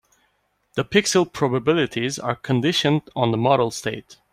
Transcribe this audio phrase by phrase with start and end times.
[0.73, 4.17] The pixel probabilities are conditioned on the model state.